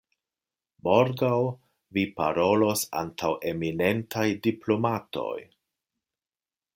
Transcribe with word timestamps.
Morgaŭ 0.87 1.33
Vi 1.97 2.05
parolos 2.21 2.83
antaŭ 3.03 3.31
eminentaj 3.53 4.27
diplomatoj! 4.49 5.39